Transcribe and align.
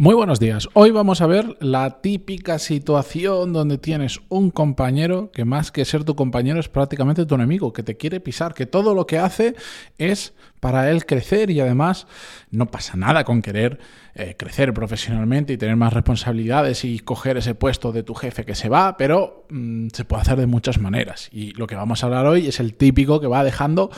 Muy 0.00 0.14
buenos 0.14 0.40
días. 0.40 0.66
Hoy 0.72 0.92
vamos 0.92 1.20
a 1.20 1.26
ver 1.26 1.58
la 1.60 2.00
típica 2.00 2.58
situación 2.58 3.52
donde 3.52 3.76
tienes 3.76 4.18
un 4.30 4.50
compañero 4.50 5.30
que 5.30 5.44
más 5.44 5.70
que 5.70 5.84
ser 5.84 6.04
tu 6.04 6.16
compañero 6.16 6.58
es 6.58 6.70
prácticamente 6.70 7.26
tu 7.26 7.34
enemigo, 7.34 7.74
que 7.74 7.82
te 7.82 7.98
quiere 7.98 8.18
pisar, 8.18 8.54
que 8.54 8.64
todo 8.64 8.94
lo 8.94 9.06
que 9.06 9.18
hace 9.18 9.56
es 9.98 10.32
para 10.60 10.90
él 10.90 11.06
crecer 11.06 11.50
y 11.50 11.60
además 11.60 12.06
no 12.50 12.70
pasa 12.70 12.96
nada 12.96 13.24
con 13.24 13.42
querer 13.42 13.80
eh, 14.14 14.34
crecer 14.36 14.74
profesionalmente 14.74 15.52
y 15.52 15.56
tener 15.56 15.76
más 15.76 15.92
responsabilidades 15.92 16.84
y 16.84 16.98
coger 16.98 17.36
ese 17.36 17.54
puesto 17.54 17.92
de 17.92 18.02
tu 18.02 18.14
jefe 18.14 18.44
que 18.44 18.56
se 18.56 18.68
va, 18.68 18.96
pero 18.96 19.46
mm, 19.50 19.88
se 19.92 20.04
puede 20.04 20.22
hacer 20.22 20.36
de 20.36 20.46
muchas 20.46 20.78
maneras. 20.80 21.28
Y 21.30 21.52
lo 21.52 21.68
que 21.68 21.76
vamos 21.76 22.02
a 22.02 22.06
hablar 22.06 22.26
hoy 22.26 22.48
es 22.48 22.58
el 22.58 22.74
típico 22.74 23.20
que 23.20 23.28
va 23.28 23.44
dejando 23.44 23.90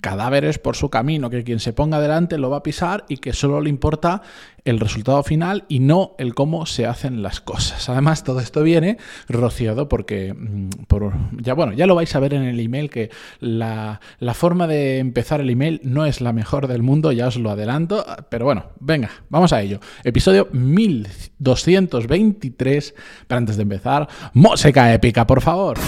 cadáveres 0.00 0.58
por 0.58 0.74
su 0.74 0.90
camino, 0.90 1.30
que 1.30 1.44
quien 1.44 1.60
se 1.60 1.72
ponga 1.72 2.00
delante 2.00 2.36
lo 2.36 2.50
va 2.50 2.58
a 2.58 2.62
pisar 2.64 3.04
y 3.08 3.18
que 3.18 3.32
solo 3.32 3.60
le 3.60 3.70
importa 3.70 4.22
el 4.64 4.80
resultado 4.80 5.22
final 5.22 5.64
y 5.68 5.78
no 5.78 6.14
el 6.18 6.34
cómo 6.34 6.66
se 6.66 6.86
hacen 6.86 7.22
las 7.22 7.40
cosas. 7.40 7.88
Además, 7.88 8.24
todo 8.24 8.40
esto 8.40 8.64
viene 8.64 8.98
rociado 9.28 9.88
porque, 9.88 10.34
mm, 10.34 10.68
por, 10.88 11.12
ya 11.40 11.54
bueno, 11.54 11.74
ya 11.74 11.86
lo 11.86 11.94
vais 11.94 12.14
a 12.16 12.20
ver 12.20 12.34
en 12.34 12.42
el 12.42 12.58
email 12.58 12.90
que 12.90 13.10
la, 13.38 14.00
la 14.18 14.34
forma 14.34 14.66
de 14.66 14.98
empezar 14.98 15.40
el 15.40 15.48
email 15.48 15.80
no 15.84 16.06
es 16.06 16.09
la 16.20 16.32
mejor 16.32 16.66
del 16.66 16.82
mundo, 16.82 17.12
ya 17.12 17.28
os 17.28 17.36
lo 17.36 17.50
adelanto, 17.50 18.04
pero 18.28 18.46
bueno, 18.46 18.64
venga, 18.80 19.10
vamos 19.28 19.52
a 19.52 19.62
ello. 19.62 19.78
Episodio 20.02 20.48
1223. 20.50 22.94
Pero 23.26 23.38
antes 23.38 23.56
de 23.56 23.62
empezar, 23.62 24.08
música 24.32 24.92
épica, 24.92 25.24
por 25.26 25.40
favor. 25.40 25.78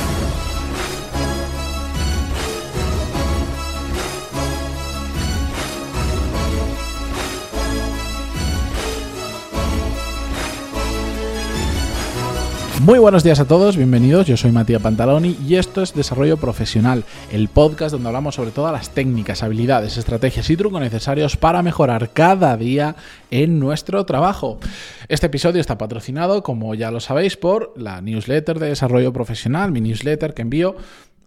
Muy 12.82 12.98
buenos 12.98 13.22
días 13.22 13.38
a 13.38 13.44
todos, 13.44 13.76
bienvenidos. 13.76 14.26
Yo 14.26 14.36
soy 14.36 14.50
Matías 14.50 14.82
Pantaloni 14.82 15.36
y 15.46 15.54
esto 15.54 15.82
es 15.82 15.94
Desarrollo 15.94 16.36
Profesional, 16.36 17.04
el 17.30 17.46
podcast 17.46 17.92
donde 17.92 18.08
hablamos 18.08 18.34
sobre 18.34 18.50
todas 18.50 18.72
las 18.72 18.90
técnicas, 18.90 19.44
habilidades, 19.44 19.96
estrategias 19.98 20.50
y 20.50 20.56
trucos 20.56 20.80
necesarios 20.80 21.36
para 21.36 21.62
mejorar 21.62 22.10
cada 22.10 22.56
día 22.56 22.96
en 23.30 23.60
nuestro 23.60 24.04
trabajo. 24.04 24.58
Este 25.06 25.26
episodio 25.26 25.60
está 25.60 25.78
patrocinado, 25.78 26.42
como 26.42 26.74
ya 26.74 26.90
lo 26.90 26.98
sabéis, 26.98 27.36
por 27.36 27.72
la 27.76 28.00
newsletter 28.00 28.58
de 28.58 28.70
Desarrollo 28.70 29.12
Profesional, 29.12 29.70
mi 29.70 29.80
newsletter 29.80 30.34
que 30.34 30.42
envío 30.42 30.74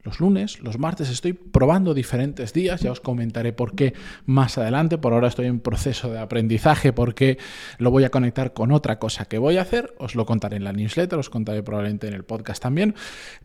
los 0.05 0.19
lunes, 0.19 0.61
los 0.61 0.77
martes 0.77 1.09
estoy 1.09 1.33
probando 1.33 1.93
diferentes 1.93 2.53
días, 2.53 2.81
ya 2.81 2.91
os 2.91 3.01
comentaré 3.01 3.53
por 3.53 3.75
qué 3.75 3.93
más 4.25 4.57
adelante, 4.57 4.97
por 4.97 5.13
ahora 5.13 5.27
estoy 5.27 5.47
en 5.47 5.59
proceso 5.59 6.11
de 6.11 6.19
aprendizaje 6.19 6.93
porque 6.93 7.37
lo 7.79 7.89
voy 7.91 8.03
a 8.03 8.11
conectar 8.11 8.53
con 8.53 8.71
otra 8.71 8.99
cosa 8.99 9.25
que 9.25 9.39
voy 9.39 9.57
a 9.57 9.63
hacer, 9.63 9.95
os 9.97 10.15
lo 10.15 10.25
contaré 10.25 10.57
en 10.57 10.63
la 10.63 10.73
newsletter, 10.73 11.17
os 11.17 11.29
contaré 11.29 11.63
probablemente 11.63 12.07
en 12.07 12.13
el 12.13 12.23
podcast 12.23 12.61
también, 12.61 12.93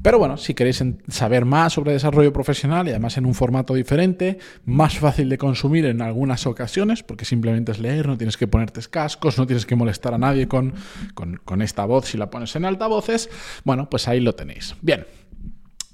pero 0.02 0.18
bueno, 0.18 0.36
si 0.36 0.54
queréis 0.54 0.84
saber 1.08 1.46
más 1.46 1.72
sobre 1.72 1.92
desarrollo 1.92 2.32
profesional 2.32 2.86
y 2.86 2.90
además 2.90 3.16
en 3.16 3.24
un 3.24 3.34
formato 3.34 3.74
diferente, 3.74 4.38
más 4.66 4.98
fácil 4.98 5.28
de 5.30 5.38
consumir 5.38 5.86
en 5.86 6.02
algunas 6.02 6.46
ocasiones, 6.46 7.02
porque 7.02 7.24
simplemente 7.24 7.72
es 7.72 7.78
leer, 7.78 8.06
no 8.06 8.18
tienes 8.18 8.36
que 8.36 8.46
ponerte 8.46 8.80
cascos, 8.90 9.38
no 9.38 9.46
tienes 9.46 9.66
que 9.66 9.76
molestar 9.76 10.14
a 10.14 10.18
nadie 10.18 10.46
con, 10.46 10.74
con, 11.14 11.40
con 11.44 11.62
esta 11.62 11.84
voz 11.84 12.06
si 12.06 12.18
la 12.18 12.30
pones 12.30 12.54
en 12.56 12.64
altavoces, 12.64 13.30
bueno, 13.64 13.88
pues 13.88 14.08
ahí 14.08 14.20
lo 14.20 14.34
tenéis. 14.34 14.74
Bien. 14.82 15.06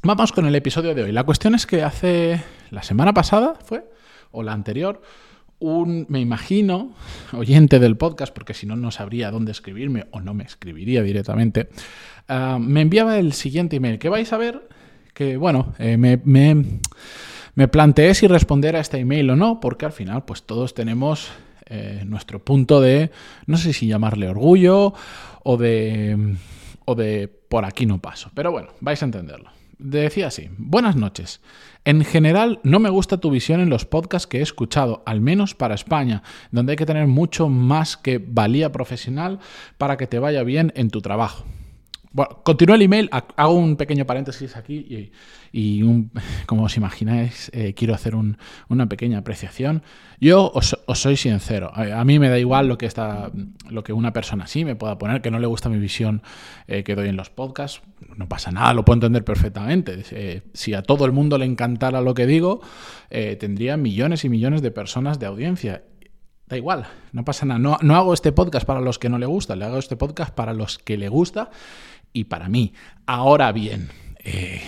Vamos 0.07 0.31
con 0.31 0.47
el 0.47 0.55
episodio 0.55 0.95
de 0.95 1.03
hoy. 1.03 1.11
La 1.11 1.25
cuestión 1.25 1.57
es 1.57 1.67
que 1.67 1.83
hace 1.83 2.41
la 2.71 2.85
semana 2.85 3.13
pasada 3.13 3.55
fue, 3.65 3.85
o 4.31 4.45
la 4.45 4.53
anterior, 4.53 5.03
un, 5.59 6.07
me 6.09 6.21
imagino, 6.21 6.95
oyente 7.33 7.81
del 7.81 7.97
podcast, 7.97 8.33
porque 8.33 8.55
si 8.55 8.67
no, 8.67 8.77
no 8.77 8.93
sabría 8.93 9.33
dónde 9.33 9.51
escribirme 9.51 10.07
o 10.13 10.21
no 10.21 10.33
me 10.33 10.45
escribiría 10.45 11.03
directamente, 11.03 11.71
ah, 12.29 12.57
me 12.61 12.83
enviaba 12.83 13.19
el 13.19 13.33
siguiente 13.33 13.77
email, 13.77 13.99
que 13.99 14.09
vais 14.09 14.33
a 14.33 14.37
ver 14.37 14.69
que, 15.13 15.37
bueno, 15.37 15.75
eh, 15.81 15.97
me, 15.97 16.21
me, 16.25 17.67
planteé 17.67 18.15
si 18.15 18.29
responder 18.29 18.77
a 18.77 18.81
este 18.81 18.99
email 18.99 19.29
o 19.31 19.35
no, 19.35 19.59
porque 19.59 19.87
al 19.87 19.93
final, 19.93 20.25
pues 20.25 20.45
todos 20.45 20.73
tenemos 20.73 21.33
eh, 21.69 22.05
nuestro 22.07 22.45
punto 22.45 22.81
de, 22.81 23.11
no 23.47 23.57
sé 23.57 23.73
si 23.73 23.89
llamarle 23.89 24.29
orgullo 24.29 24.95
o 25.43 25.57
de, 25.57 26.37
o 26.85 26.95
de 26.95 27.27
por 27.27 27.65
aquí 27.65 27.87
no 27.87 27.99
paso, 27.99 28.31
pero 28.35 28.53
bueno, 28.53 28.69
vais 28.81 29.03
a 29.03 29.07
entenderlo. 29.07 29.57
Decía 29.79 30.29
así, 30.29 30.49
buenas 30.57 30.97
noches. 30.97 31.43
En 31.85 32.03
general 32.03 32.61
no 32.63 32.81
me 32.81 32.89
gusta 32.89 33.19
tu 33.19 33.31
visión 33.31 33.61
en 33.61 33.69
los 33.69 33.85
podcasts 33.85 34.27
que 34.27 34.39
he 34.39 34.43
escuchado, 34.43 35.03
al 35.05 35.21
menos 35.21 35.55
para 35.55 35.75
España, 35.75 36.23
donde 36.51 36.73
hay 36.73 36.77
que 36.77 36.87
tener 36.87 37.07
mucho 37.07 37.51
más 37.51 37.99
que 37.99 38.19
valía 38.19 38.73
profesional 38.73 39.39
para 39.77 39.99
que 39.99 40.07
te 40.07 40.19
vaya 40.19 40.43
bien 40.45 40.73
en 40.77 40.89
tu 40.89 41.03
trabajo. 41.03 41.45
Bueno, 42.17 42.41
continúo 42.43 42.77
el 42.77 42.81
email, 42.81 43.11
hago 43.11 43.53
un 43.53 43.77
pequeño 43.77 44.07
paréntesis 44.07 44.57
aquí 44.57 45.13
y, 45.53 45.83
como 46.47 46.63
os 46.63 46.75
imagináis, 46.79 47.51
eh, 47.53 47.75
quiero 47.75 47.93
hacer 47.93 48.15
una 48.15 48.89
pequeña 48.89 49.19
apreciación. 49.19 49.83
Yo 50.19 50.51
os, 50.55 50.79
soy 50.95 51.19
sincero, 51.19 51.71
a, 51.75 52.03
mí 52.07 52.19
me 52.19 52.31
da 52.31 52.39
igual 52.39 52.69
lo 52.69 52.79
que, 52.79 52.87
está, 52.87 53.31
lo 53.69 53.85
que 53.85 53.93
una 53.93 54.15
persona 54.15 54.45
así 54.45 54.65
me 54.65 54.77
pueda 54.77 54.97
poner, 54.97 55.21
que 55.21 55.31
no 55.31 55.39
le 55.39 55.47
gusta 55.47 55.69
mi 55.69 55.79
visión 55.79 56.23
eh, 56.69 56.85
que 56.85 56.95
doy 56.95 57.11
en 57.11 57.17
los 57.17 57.29
podcasts, 57.29 57.83
no 58.17 58.27
pasa 58.27 58.51
nada, 58.51 58.73
lo 58.73 58.83
puedo 58.83 58.95
entender 58.95 59.23
perfectamente. 59.23 60.03
Eh, 60.13 60.41
si 60.55 60.73
a 60.73 60.81
todo 60.81 61.05
el 61.05 61.13
mundo 61.13 61.37
le 61.37 61.45
encantara 61.45 62.01
lo 62.01 62.15
que 62.15 62.27
digo, 62.27 62.63
tendría 63.11 63.77
millones 63.77 64.25
y 64.25 64.31
millones 64.31 64.63
de 64.63 64.71
personas 64.71 65.19
de 65.19 65.27
audiencia 65.27 65.83
Da 66.47 66.57
igual, 66.57 66.87
no 67.13 67.25
pasa 67.25 67.45
nada. 67.45 67.59
No, 67.59 67.97
hago 67.97 68.15
este 68.15 68.31
podcast 68.31 68.67
para 68.67 68.81
los 68.81 68.99
que 68.99 69.09
no 69.09 69.19
le 69.19 69.27
gusta, 69.27 69.57
le 69.57 69.65
hago 69.65 69.79
este 69.79 69.97
podcast 69.97 70.33
para 70.33 70.53
los 70.53 70.79
que 70.79 70.97
le 70.97 71.09
gusta 71.09 71.51
y 72.13 72.25
para 72.25 72.49
mí. 72.49 72.73
Ahora 73.05 73.51
bien, 73.51 73.91
eh, 74.21 74.63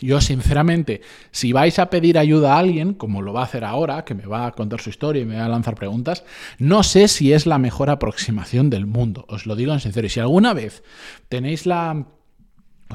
yo 0.00 0.20
sinceramente, 0.20 1.02
si 1.30 1.52
vais 1.52 1.78
a 1.78 1.88
pedir 1.88 2.18
ayuda 2.18 2.54
a 2.54 2.58
alguien, 2.58 2.94
como 2.94 3.22
lo 3.22 3.32
va 3.32 3.42
a 3.42 3.44
hacer 3.44 3.64
ahora, 3.64 4.04
que 4.04 4.14
me 4.14 4.26
va 4.26 4.46
a 4.46 4.52
contar 4.52 4.80
su 4.80 4.90
historia 4.90 5.22
y 5.22 5.26
me 5.26 5.36
va 5.36 5.44
a 5.44 5.48
lanzar 5.48 5.76
preguntas, 5.76 6.24
no 6.58 6.82
sé 6.82 7.06
si 7.06 7.32
es 7.32 7.46
la 7.46 7.58
mejor 7.58 7.90
aproximación 7.90 8.68
del 8.68 8.86
mundo, 8.86 9.24
os 9.28 9.46
lo 9.46 9.54
digo 9.54 9.72
en 9.72 9.78
serio. 9.78 10.06
Y 10.06 10.10
si 10.10 10.18
alguna 10.18 10.52
vez 10.52 10.82
tenéis 11.28 11.64
la... 11.64 12.06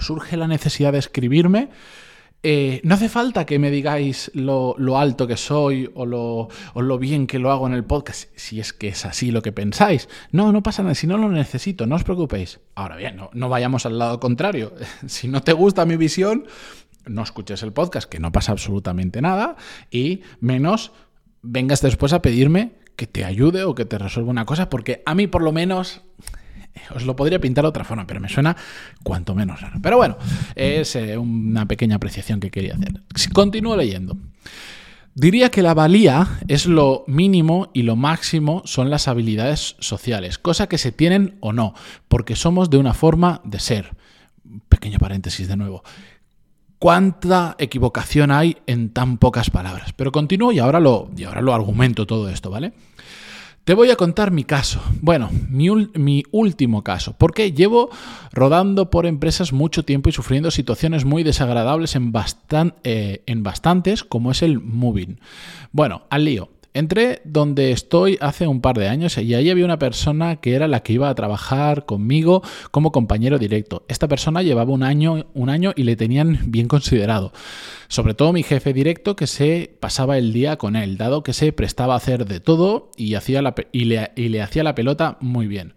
surge 0.01 0.35
la 0.35 0.47
necesidad 0.47 0.91
de 0.91 0.99
escribirme, 0.99 1.69
eh, 2.47 2.79
no 2.83 2.93
hace 2.93 3.09
falta 3.09 3.43
que 3.43 3.57
me 3.57 3.71
digáis 3.71 4.29
lo, 4.35 4.75
alto 4.99 5.25
que 5.25 5.35
soy 5.35 5.89
o 5.95 6.05
lo, 6.05 6.47
lo, 6.75 6.99
bien 6.99 7.25
que 7.25 7.39
lo 7.39 7.51
hago 7.51 7.65
en 7.65 7.73
el 7.73 7.83
podcast, 7.83 8.29
si 8.35 8.59
es 8.59 8.71
que 8.71 8.89
es 8.89 9.03
así 9.03 9.31
lo 9.31 9.41
que 9.41 9.51
pensáis. 9.51 10.07
No, 10.29 10.51
no 10.51 10.61
pasa 10.61 10.83
nada, 10.83 10.93
si 10.93 11.07
no 11.07 11.17
lo 11.17 11.27
necesito, 11.29 11.87
no 11.87 11.95
os 11.95 12.03
preocupéis. 12.03 12.59
Ahora 12.75 12.97
bien, 12.97 13.15
no, 13.15 13.31
no 13.33 13.49
vayamos 13.49 13.87
al 13.87 13.97
lado 13.97 14.19
contrario. 14.19 14.73
si 15.07 15.27
no 15.27 15.41
te 15.41 15.53
gusta 15.53 15.87
mi 15.87 15.97
visión, 15.97 16.45
no 17.07 17.23
escuches 17.23 17.63
el 17.63 17.73
podcast, 17.73 18.07
que 18.07 18.19
no 18.19 18.31
pasa 18.31 18.51
absolutamente 18.51 19.23
nada, 19.23 19.55
y 19.89 20.21
menos 20.39 20.91
vengas 21.41 21.81
después 21.81 22.13
a 22.13 22.21
pedirme 22.21 22.73
que 22.95 23.07
te 23.07 23.25
ayude 23.25 23.63
o 23.63 23.73
que 23.73 23.85
te 23.85 23.97
resuelva 23.97 24.29
una 24.29 24.45
cosa, 24.45 24.69
porque 24.69 25.01
a 25.07 25.15
mí 25.15 25.25
por 25.25 25.41
lo 25.41 25.51
menos 25.51 26.03
os 26.93 27.05
lo 27.05 27.15
podría 27.15 27.39
pintar 27.39 27.63
de 27.63 27.69
otra 27.69 27.83
forma, 27.83 28.05
pero 28.07 28.19
me 28.19 28.29
suena 28.29 28.55
cuanto 29.03 29.35
menos 29.35 29.61
raro. 29.61 29.79
Pero 29.81 29.97
bueno, 29.97 30.17
es 30.55 30.95
eh, 30.95 31.17
una 31.17 31.65
pequeña 31.67 31.95
apreciación 31.95 32.39
que 32.39 32.51
quería 32.51 32.75
hacer. 32.75 33.01
Continúo 33.33 33.75
leyendo. 33.75 34.17
Diría 35.17 35.49
que 35.49 35.61
la 35.61 35.73
valía 35.73 36.27
es 36.49 36.65
lo 36.65 37.05
mínimo 37.07 37.69
y 37.73 37.83
lo 37.83 37.95
máximo 37.95 38.61
son 38.65 38.89
las 38.89 39.07
habilidades 39.07 39.77
sociales, 39.79 40.37
cosa 40.37 40.67
que 40.67 40.77
se 40.77 40.91
tienen 40.91 41.37
o 41.39 41.53
no, 41.53 41.73
porque 42.09 42.35
somos 42.35 42.69
de 42.69 42.77
una 42.77 42.93
forma 42.93 43.39
de 43.45 43.59
ser. 43.61 43.95
Pequeño 44.67 44.99
paréntesis 44.99 45.47
de 45.47 45.55
nuevo. 45.55 45.83
¿Cuánta 46.79 47.55
equivocación 47.59 48.29
hay 48.29 48.57
en 48.67 48.89
tan 48.89 49.17
pocas 49.17 49.49
palabras? 49.49 49.93
Pero 49.93 50.11
continúo 50.11 50.51
y 50.51 50.59
ahora 50.59 50.81
lo, 50.81 51.09
y 51.15 51.23
ahora 51.23 51.41
lo 51.41 51.53
argumento 51.53 52.05
todo 52.05 52.27
esto, 52.27 52.49
¿vale? 52.49 52.73
Te 53.65 53.73
voy 53.73 53.89
a 53.89 53.95
contar 53.95 54.29
mi 54.29 54.43
caso. 54.43 54.79
Bueno, 55.01 55.31
mi, 55.49 56.23
último 56.29 56.83
caso. 56.83 57.15
Porque 57.17 57.51
llevo 57.51 57.89
rodando 58.31 58.91
por 58.91 59.07
empresas 59.07 59.53
mucho 59.53 59.83
tiempo 59.83 60.07
y 60.07 60.11
sufriendo 60.11 60.51
situaciones 60.51 61.03
muy 61.03 61.23
desagradables 61.23 61.95
en, 61.95 62.13
eh, 62.83 63.23
en 63.25 63.41
bastantes, 63.41 64.03
como 64.03 64.29
es 64.29 64.43
el 64.43 64.59
moving. 64.59 65.19
Bueno, 65.71 66.03
al 66.11 66.25
lío. 66.25 66.51
Entré 66.75 67.21
donde 67.23 67.71
estoy 67.71 68.17
hace 68.19 68.47
un 68.47 68.59
par 68.59 68.77
de 68.77 68.89
años 68.89 69.17
y 69.17 69.33
ahí 69.33 69.49
había 69.49 69.63
una 69.63 69.79
persona 69.79 70.35
que 70.35 70.55
era 70.55 70.67
la 70.67 70.81
que 70.81 70.91
iba 70.91 71.07
a 71.07 71.15
trabajar 71.15 71.85
conmigo 71.85 72.43
como 72.69 72.91
compañero 72.91 73.39
directo. 73.39 73.85
Esta 73.87 74.09
persona 74.09 74.41
llevaba 74.41 74.73
un 74.73 74.83
año, 74.83 75.23
y 75.73 75.83
le 75.83 75.95
tenían 75.95 76.51
bien 76.51 76.67
considerado. 76.67 77.31
Sobre 77.87 78.13
todo 78.13 78.33
mi 78.33 78.43
jefe 78.43 78.73
directo 78.73 79.15
que 79.15 79.25
se 79.25 79.73
pasaba 79.79 80.17
el 80.17 80.33
día 80.33 80.57
con 80.57 80.75
él, 80.75 80.97
dado 80.97 81.23
que 81.23 81.31
se 81.31 81.53
prestaba 81.53 81.93
a 81.93 81.97
hacer 81.97 82.25
de 82.25 82.41
todo 82.41 82.91
y, 82.97 83.13
hacía 83.13 83.41
y 83.71 83.85
le 83.85 84.41
hacía 84.41 84.63
la 84.65 84.75
pelota 84.75 85.17
muy 85.21 85.47
bien. 85.47 85.75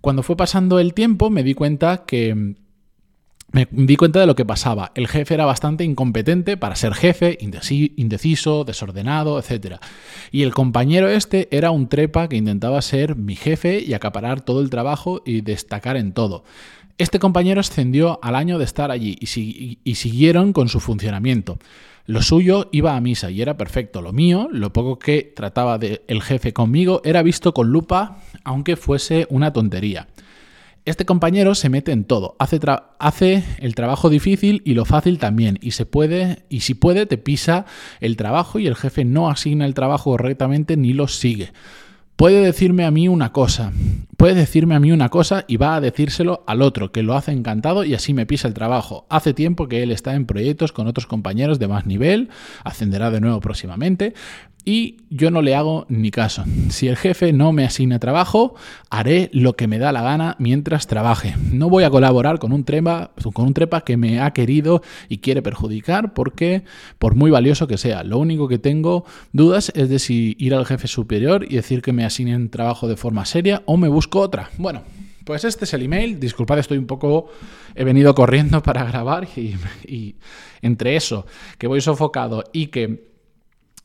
Cuando 0.00 0.22
fue 0.22 0.38
pasando 0.38 0.78
el 0.78 0.94
tiempo 0.94 1.28
me 1.28 1.42
di 1.42 1.52
cuenta 1.52 2.06
que 2.06 2.54
me 3.52 3.68
di 3.70 3.96
cuenta 3.96 4.20
de 4.20 4.26
lo 4.26 4.36
que 4.36 4.44
pasaba. 4.44 4.92
El 4.94 5.08
jefe 5.08 5.34
era 5.34 5.44
bastante 5.44 5.84
incompetente 5.84 6.56
para 6.56 6.76
ser 6.76 6.94
jefe, 6.94 7.36
indeciso, 7.40 8.64
desordenado, 8.64 9.40
etc. 9.40 9.76
Y 10.30 10.42
el 10.42 10.54
compañero 10.54 11.08
este 11.08 11.48
era 11.50 11.70
un 11.70 11.88
trepa 11.88 12.28
que 12.28 12.36
intentaba 12.36 12.80
ser 12.82 13.16
mi 13.16 13.34
jefe 13.34 13.80
y 13.80 13.94
acaparar 13.94 14.40
todo 14.40 14.60
el 14.60 14.70
trabajo 14.70 15.22
y 15.24 15.40
destacar 15.40 15.96
en 15.96 16.12
todo. 16.12 16.44
Este 16.98 17.18
compañero 17.18 17.60
ascendió 17.60 18.18
al 18.22 18.36
año 18.36 18.58
de 18.58 18.64
estar 18.64 18.90
allí 18.90 19.16
y, 19.18 19.94
siguieron 19.94 20.52
con 20.52 20.68
su 20.68 20.80
funcionamiento. 20.80 21.58
Lo 22.04 22.22
suyo 22.22 22.68
iba 22.72 22.94
a 22.94 23.00
misa 23.00 23.30
y 23.30 23.40
era 23.40 23.56
perfecto. 23.56 24.02
Lo 24.02 24.12
mío, 24.12 24.48
lo 24.52 24.72
poco 24.72 24.98
que 24.98 25.32
trataba 25.34 25.78
de 25.78 26.02
el 26.08 26.22
jefe 26.22 26.52
conmigo, 26.52 27.00
era 27.04 27.22
visto 27.22 27.54
con 27.54 27.70
lupa, 27.70 28.18
aunque 28.44 28.76
fuese 28.76 29.26
una 29.30 29.52
tontería. 29.52 30.08
Este 30.86 31.04
compañero 31.04 31.54
se 31.54 31.68
mete 31.68 31.92
en 31.92 32.04
todo, 32.04 32.36
hace, 32.38 33.44
el 33.58 33.74
trabajo 33.74 34.08
difícil 34.08 34.62
y 34.64 34.72
lo 34.72 34.86
fácil 34.86 35.18
también, 35.18 35.58
y 35.60 35.72
se 35.72 35.84
puede, 35.84 36.44
y 36.48 36.60
si 36.60 36.72
puede, 36.72 37.04
te 37.04 37.18
pisa 37.18 37.66
el 38.00 38.16
trabajo 38.16 38.58
y 38.58 38.66
el 38.66 38.76
jefe 38.76 39.04
no 39.04 39.28
asigna 39.28 39.66
el 39.66 39.74
trabajo 39.74 40.10
correctamente 40.10 40.78
ni 40.78 40.94
lo 40.94 41.06
sigue. 41.06 41.52
Puede 42.16 42.42
decirme 42.42 42.84
a 42.84 42.90
mí 42.90 43.08
una 43.08 43.32
cosa, 43.32 43.72
puede 44.16 44.34
decirme 44.34 44.74
a 44.74 44.80
mí 44.80 44.92
una 44.92 45.08
cosa 45.08 45.44
y 45.48 45.56
va 45.56 45.74
a 45.74 45.80
decírselo 45.80 46.44
al 46.46 46.60
otro, 46.60 46.92
que 46.92 47.02
lo 47.02 47.14
hace 47.14 47.32
encantado 47.32 47.84
y 47.84 47.94
así 47.94 48.12
me 48.12 48.26
pisa 48.26 48.48
el 48.48 48.54
trabajo. 48.54 49.06
Hace 49.08 49.32
tiempo 49.32 49.68
que 49.68 49.82
él 49.82 49.90
está 49.90 50.14
en 50.14 50.26
proyectos 50.26 50.72
con 50.72 50.86
otros 50.86 51.06
compañeros 51.06 51.58
de 51.58 51.68
más 51.68 51.86
nivel, 51.86 52.28
ascenderá 52.62 53.10
de 53.10 53.20
nuevo 53.20 53.40
próximamente, 53.40 54.12
y 54.64 54.98
yo 55.10 55.30
no 55.30 55.42
le 55.42 55.54
hago 55.54 55.86
ni 55.88 56.10
caso. 56.10 56.44
Si 56.68 56.88
el 56.88 56.96
jefe 56.96 57.32
no 57.32 57.52
me 57.52 57.64
asigna 57.64 57.98
trabajo, 57.98 58.54
haré 58.90 59.30
lo 59.32 59.56
que 59.56 59.66
me 59.66 59.78
da 59.78 59.92
la 59.92 60.02
gana 60.02 60.36
mientras 60.38 60.86
trabaje. 60.86 61.34
No 61.52 61.68
voy 61.68 61.84
a 61.84 61.90
colaborar 61.90 62.38
con 62.38 62.52
un 62.52 62.64
trepa, 62.64 63.12
con 63.32 63.46
un 63.46 63.54
trepa 63.54 63.82
que 63.82 63.96
me 63.96 64.20
ha 64.20 64.32
querido 64.32 64.82
y 65.08 65.18
quiere 65.18 65.42
perjudicar 65.42 66.14
porque 66.14 66.64
por 66.98 67.14
muy 67.14 67.30
valioso 67.30 67.66
que 67.66 67.78
sea, 67.78 68.04
lo 68.04 68.18
único 68.18 68.48
que 68.48 68.58
tengo 68.58 69.04
dudas 69.32 69.72
es 69.74 69.88
de 69.88 69.98
si 69.98 70.36
ir 70.38 70.54
al 70.54 70.66
jefe 70.66 70.88
superior 70.88 71.44
y 71.48 71.56
decir 71.56 71.82
que 71.82 71.92
me 71.92 72.04
asignen 72.04 72.50
trabajo 72.50 72.88
de 72.88 72.96
forma 72.96 73.24
seria 73.24 73.62
o 73.66 73.76
me 73.76 73.88
busco 73.88 74.20
otra. 74.20 74.50
Bueno, 74.58 74.82
pues 75.24 75.44
este 75.44 75.64
es 75.64 75.74
el 75.74 75.82
email. 75.82 76.18
Disculpad, 76.18 76.58
estoy 76.58 76.78
un 76.78 76.86
poco. 76.86 77.28
He 77.74 77.84
venido 77.84 78.14
corriendo 78.14 78.62
para 78.64 78.84
grabar 78.84 79.28
y, 79.36 79.56
y 79.86 80.16
entre 80.62 80.96
eso, 80.96 81.26
que 81.58 81.66
voy 81.66 81.80
sofocado 81.80 82.44
y 82.52 82.66
que 82.66 83.09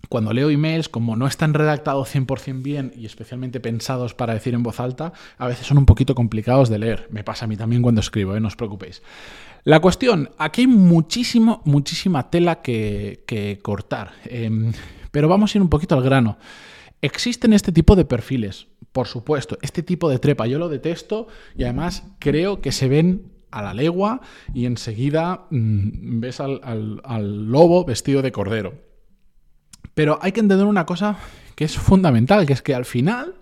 cuando 0.09 0.33
leo 0.33 0.49
emails, 0.49 0.89
como 0.89 1.15
no 1.15 1.27
están 1.27 1.53
redactados 1.53 2.13
100% 2.13 2.61
bien 2.61 2.91
y 2.95 3.05
especialmente 3.05 3.59
pensados 3.59 4.13
para 4.13 4.33
decir 4.33 4.53
en 4.53 4.63
voz 4.63 4.79
alta, 4.79 5.13
a 5.37 5.47
veces 5.47 5.67
son 5.67 5.77
un 5.77 5.85
poquito 5.85 6.15
complicados 6.15 6.69
de 6.69 6.79
leer. 6.79 7.07
Me 7.11 7.23
pasa 7.23 7.45
a 7.45 7.47
mí 7.47 7.57
también 7.57 7.81
cuando 7.81 8.01
escribo, 8.01 8.35
¿eh? 8.35 8.39
no 8.39 8.47
os 8.47 8.55
preocupéis. 8.55 9.01
La 9.63 9.79
cuestión, 9.79 10.29
aquí 10.37 10.61
hay 10.61 10.67
muchísimo, 10.67 11.61
muchísima 11.65 12.29
tela 12.29 12.61
que, 12.61 13.59
cortar, 13.63 14.13
em, 14.25 14.71
pero 15.11 15.27
vamos 15.27 15.53
a 15.53 15.57
ir 15.57 15.61
un 15.61 15.69
poquito 15.69 15.95
al 15.95 16.03
grano. 16.03 16.37
Existen 17.01 17.51
este 17.51 17.71
tipo 17.71 17.95
de 17.95 18.05
perfiles, 18.05 18.67
por 18.91 19.07
supuesto, 19.07 19.57
este 19.61 19.81
tipo 19.83 20.09
de 20.09 20.19
trepa, 20.19 20.47
yo 20.47 20.59
lo 20.59 20.69
detesto 20.69 21.27
y 21.57 21.63
además 21.63 22.03
creo 22.19 22.61
que 22.61 22.71
se 22.71 22.87
ven 22.87 23.31
a 23.49 23.61
la 23.61 23.73
legua 23.73 24.21
y 24.53 24.65
enseguida 24.65 25.47
mm, 25.49 26.19
ves 26.19 26.39
al 26.39 27.51
lobo 27.51 27.85
vestido 27.85 28.21
de 28.21 28.31
cordero. 28.31 28.84
Pero 29.93 30.19
hay 30.21 30.31
que 30.31 30.39
entender 30.39 30.65
una 30.65 30.85
cosa 30.85 31.17
que 31.55 31.65
es 31.65 31.77
fundamental, 31.77 32.45
que 32.45 32.53
es 32.53 32.61
que 32.61 32.75
al 32.75 32.85
final 32.85 33.35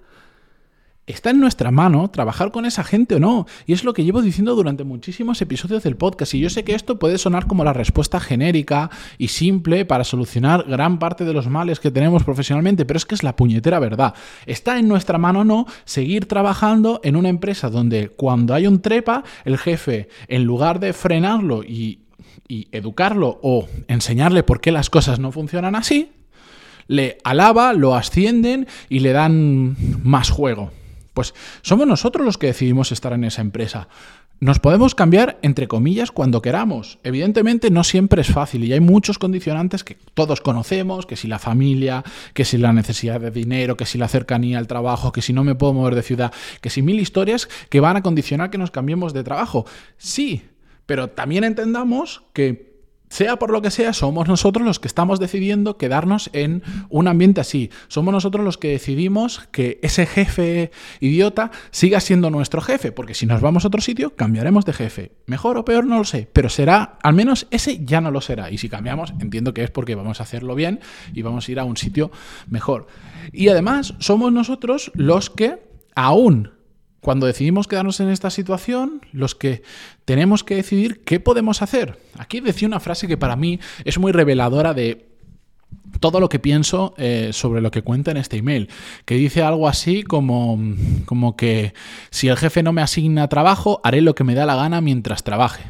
está 1.05 1.31
en 1.31 1.39
nuestra 1.39 1.69
mano 1.71 2.09
trabajar 2.09 2.51
con 2.51 2.65
esa 2.65 2.83
gente 2.83 3.15
o 3.15 3.19
no. 3.19 3.45
Y 3.65 3.73
es 3.73 3.83
lo 3.83 3.93
que 3.93 4.03
llevo 4.03 4.21
diciendo 4.21 4.55
durante 4.55 4.83
muchísimos 4.83 5.41
episodios 5.41 5.83
del 5.83 5.97
podcast. 5.97 6.33
Y 6.33 6.39
yo 6.39 6.49
sé 6.49 6.63
que 6.63 6.75
esto 6.75 6.99
puede 6.99 7.17
sonar 7.17 7.47
como 7.47 7.63
la 7.63 7.73
respuesta 7.73 8.19
genérica 8.19 8.89
y 9.17 9.29
simple 9.29 9.85
para 9.85 10.03
solucionar 10.03 10.65
gran 10.67 10.99
parte 10.99 11.25
de 11.25 11.33
los 11.33 11.47
males 11.47 11.79
que 11.79 11.91
tenemos 11.91 12.23
profesionalmente, 12.23 12.85
pero 12.85 12.97
es 12.97 13.05
que 13.05 13.15
es 13.15 13.23
la 13.23 13.35
puñetera 13.35 13.79
verdad. 13.79 14.13
Está 14.45 14.79
en 14.79 14.87
nuestra 14.87 15.17
mano 15.17 15.41
o 15.41 15.43
no 15.43 15.65
seguir 15.85 16.27
trabajando 16.27 17.01
en 17.03 17.15
una 17.15 17.29
empresa 17.29 17.69
donde 17.69 18.09
cuando 18.09 18.53
hay 18.53 18.67
un 18.67 18.81
trepa, 18.81 19.23
el 19.45 19.57
jefe, 19.57 20.07
en 20.27 20.43
lugar 20.43 20.79
de 20.79 20.93
frenarlo 20.93 21.63
y, 21.63 21.99
y 22.47 22.67
educarlo 22.71 23.39
o 23.43 23.67
enseñarle 23.87 24.43
por 24.43 24.61
qué 24.61 24.71
las 24.71 24.89
cosas 24.89 25.19
no 25.19 25.31
funcionan 25.31 25.75
así, 25.75 26.11
le 26.87 27.17
alaba, 27.23 27.73
lo 27.73 27.95
ascienden 27.95 28.67
y 28.89 28.99
le 28.99 29.11
dan 29.11 29.75
más 30.03 30.29
juego. 30.29 30.71
Pues 31.13 31.33
somos 31.61 31.87
nosotros 31.87 32.25
los 32.25 32.37
que 32.37 32.47
decidimos 32.47 32.91
estar 32.91 33.13
en 33.13 33.23
esa 33.23 33.41
empresa. 33.41 33.87
Nos 34.39 34.59
podemos 34.59 34.93
cambiar 34.93 35.39
entre 35.41 35.69
comillas 35.69 36.11
cuando 36.11 36.41
queramos. 36.41 36.99
Evidentemente 37.03 37.69
no 37.69 37.85
siempre 37.85 38.21
es 38.21 38.27
fácil 38.27 38.65
y 38.65 38.73
hay 38.73 38.81
muchos 38.81 39.17
condicionantes 39.17 39.85
que 39.85 39.95
todos 40.13 40.41
conocemos, 40.41 41.05
que 41.05 41.15
si 41.15 41.29
la 41.29 41.39
familia, 41.39 42.03
que 42.33 42.43
si 42.43 42.57
la 42.57 42.73
necesidad 42.73 43.21
de 43.21 43.31
dinero, 43.31 43.77
que 43.77 43.85
si 43.85 43.97
la 43.97 44.09
cercanía 44.09 44.57
al 44.57 44.67
trabajo, 44.67 45.13
que 45.13 45.21
si 45.21 45.31
no 45.31 45.45
me 45.45 45.55
puedo 45.55 45.73
mover 45.73 45.95
de 45.95 46.01
ciudad, 46.01 46.33
que 46.59 46.69
si 46.69 46.81
mil 46.81 46.99
historias 46.99 47.47
que 47.69 47.79
van 47.79 47.95
a 47.95 48.01
condicionar 48.01 48.49
que 48.49 48.57
nos 48.57 48.71
cambiemos 48.71 49.13
de 49.13 49.23
trabajo. 49.23 49.65
Sí, 49.97 50.41
pero 50.85 51.09
también 51.09 51.45
entendamos 51.45 52.23
que 52.33 52.72
sea 53.13 53.37
por 53.37 53.51
lo 53.51 53.61
que 53.61 53.69
sea, 53.69 53.93
somos 53.93 54.27
nosotros 54.27 54.65
los 54.65 54.79
que 54.79 54.87
estamos 54.87 55.19
decidiendo 55.19 55.77
quedarnos 55.77 56.31
en 56.33 56.63
un 56.89 57.07
ambiente 57.07 57.41
así. 57.41 57.69
Somos 57.87 58.11
nosotros 58.11 58.43
los 58.43 58.57
que 58.57 58.69
decidimos 58.69 59.47
que 59.51 59.79
ese 59.83 60.07
jefe 60.07 60.71
idiota 60.99 61.51
siga 61.69 61.99
siendo 61.99 62.31
nuestro 62.31 62.59
jefe, 62.59 62.91
porque 62.91 63.13
si 63.13 63.27
nos 63.27 63.39
vamos 63.39 63.65
a 63.65 63.67
otro 63.67 63.81
sitio, 63.81 64.15
cambiaremos 64.15 64.65
de 64.65 64.73
jefe. 64.73 65.11
Mejor 65.27 65.59
o 65.59 65.63
peor, 65.63 65.85
no 65.85 65.99
lo 65.99 66.05
sé, 66.05 66.27
pero 66.33 66.49
será, 66.49 66.97
al 67.03 67.13
menos 67.13 67.45
ese 67.51 67.85
ya 67.85 68.01
no 68.01 68.09
lo 68.09 68.19
será. 68.19 68.49
Y 68.49 68.57
si 68.57 68.67
cambiamos, 68.67 69.13
entiendo 69.19 69.53
que 69.53 69.63
es 69.63 69.69
porque 69.69 69.93
vamos 69.93 70.19
a 70.19 70.23
hacerlo 70.23 70.55
bien 70.55 70.79
y 71.13 71.21
vamos 71.21 71.47
a 71.47 71.51
ir 71.51 71.59
a 71.59 71.65
un 71.65 71.77
sitio 71.77 72.09
mejor. 72.47 72.87
Y 73.31 73.49
además, 73.49 73.93
somos 73.99 74.33
nosotros 74.33 74.91
los 74.95 75.29
que 75.29 75.59
aún 75.93 76.49
cuando 77.03 77.27
decidimos 77.27 77.67
quedarnos 77.67 77.99
en 77.99 78.07
esta 78.07 78.29
situación, 78.29 79.01
los 79.11 79.35
que 79.35 79.61
tenemos 80.05 80.45
que 80.45 80.55
decidir 80.55 81.01
qué 81.03 81.19
podemos 81.19 81.61
hacer. 81.61 81.99
Aquí 82.17 82.39
decía 82.39 82.65
una 82.65 82.79
frase 82.79 83.09
que 83.09 83.17
para 83.17 83.35
mí 83.35 83.59
es 83.83 83.99
muy 83.99 84.13
reveladora 84.13 84.73
de 84.73 85.09
todo 85.99 86.21
lo 86.21 86.29
que 86.29 86.39
pienso 86.39 86.93
eh, 86.97 87.31
sobre 87.33 87.59
lo 87.59 87.71
que 87.71 87.81
cuenta 87.81 88.11
en 88.11 88.17
este 88.17 88.37
email, 88.37 88.69
que 89.03 89.15
dice 89.15 89.43
algo 89.43 89.67
así 89.67 90.03
como, 90.03 90.57
como 91.05 91.35
que 91.35 91.73
si 92.09 92.29
el 92.29 92.37
jefe 92.37 92.63
no 92.63 92.71
me 92.71 92.81
asigna 92.81 93.27
trabajo, 93.27 93.81
haré 93.83 94.01
lo 94.01 94.15
que 94.15 94.23
me 94.23 94.33
da 94.33 94.45
la 94.45 94.55
gana 94.55 94.79
mientras 94.79 95.25
trabaje. 95.25 95.63